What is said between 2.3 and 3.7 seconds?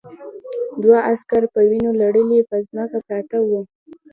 پر ځمکه پراته وو